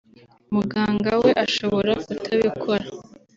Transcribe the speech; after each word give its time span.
muganga 0.53 1.11
we 1.23 1.29
ashobora 1.45 1.91
kutabikora 2.05 2.85